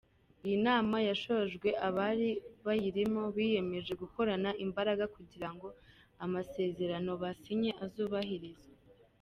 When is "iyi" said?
0.45-0.57